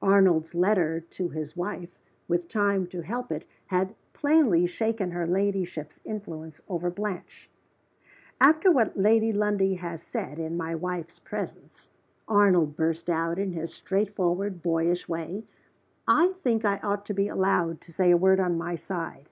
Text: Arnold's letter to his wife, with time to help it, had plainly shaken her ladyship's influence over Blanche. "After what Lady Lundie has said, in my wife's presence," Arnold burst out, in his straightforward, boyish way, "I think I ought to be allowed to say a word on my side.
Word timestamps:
Arnold's 0.00 0.54
letter 0.54 0.98
to 1.10 1.28
his 1.28 1.58
wife, 1.58 1.90
with 2.26 2.48
time 2.48 2.86
to 2.86 3.02
help 3.02 3.30
it, 3.30 3.44
had 3.66 3.94
plainly 4.14 4.66
shaken 4.66 5.10
her 5.10 5.26
ladyship's 5.26 6.00
influence 6.06 6.62
over 6.70 6.88
Blanche. 6.90 7.50
"After 8.40 8.72
what 8.72 8.96
Lady 8.98 9.30
Lundie 9.30 9.74
has 9.74 10.02
said, 10.02 10.38
in 10.38 10.56
my 10.56 10.74
wife's 10.74 11.18
presence," 11.18 11.90
Arnold 12.26 12.76
burst 12.76 13.10
out, 13.10 13.38
in 13.38 13.52
his 13.52 13.74
straightforward, 13.74 14.62
boyish 14.62 15.06
way, 15.06 15.44
"I 16.08 16.32
think 16.42 16.64
I 16.64 16.78
ought 16.78 17.04
to 17.04 17.12
be 17.12 17.28
allowed 17.28 17.82
to 17.82 17.92
say 17.92 18.10
a 18.10 18.16
word 18.16 18.40
on 18.40 18.56
my 18.56 18.76
side. 18.76 19.28